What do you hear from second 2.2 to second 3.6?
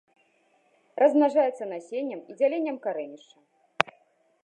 і дзяленнем карэнішча.